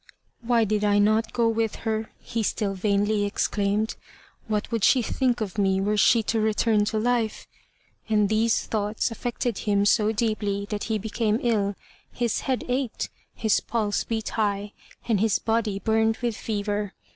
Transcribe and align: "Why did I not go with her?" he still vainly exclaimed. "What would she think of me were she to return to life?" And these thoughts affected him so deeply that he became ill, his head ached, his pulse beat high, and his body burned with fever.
"Why 0.41 0.63
did 0.63 0.83
I 0.83 0.97
not 0.97 1.31
go 1.31 1.47
with 1.47 1.75
her?" 1.85 2.09
he 2.19 2.41
still 2.41 2.73
vainly 2.73 3.23
exclaimed. 3.23 3.97
"What 4.47 4.71
would 4.71 4.83
she 4.83 5.03
think 5.03 5.41
of 5.41 5.59
me 5.59 5.79
were 5.79 5.95
she 5.95 6.23
to 6.23 6.39
return 6.39 6.85
to 6.85 6.97
life?" 6.97 7.45
And 8.09 8.27
these 8.27 8.65
thoughts 8.65 9.11
affected 9.11 9.59
him 9.59 9.85
so 9.85 10.11
deeply 10.11 10.65
that 10.71 10.85
he 10.85 10.97
became 10.97 11.37
ill, 11.43 11.75
his 12.11 12.39
head 12.49 12.63
ached, 12.67 13.09
his 13.35 13.59
pulse 13.59 14.03
beat 14.03 14.29
high, 14.29 14.73
and 15.07 15.19
his 15.19 15.37
body 15.37 15.77
burned 15.77 16.17
with 16.23 16.35
fever. 16.35 16.95